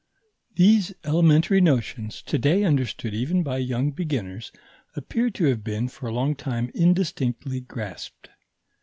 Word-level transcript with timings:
These 0.55 0.95
elementary 1.03 1.61
notions, 1.61 2.23
to 2.23 2.39
day 2.39 2.63
understood 2.63 3.13
even 3.13 3.43
by 3.43 3.57
young 3.59 3.91
beginners, 3.91 4.51
appear 4.95 5.29
to 5.29 5.45
have 5.45 5.63
been 5.63 5.87
for 5.89 6.07
a 6.07 6.11
long 6.11 6.33
time 6.35 6.71
indistinctly 6.73 7.59
grasped. 7.61 8.31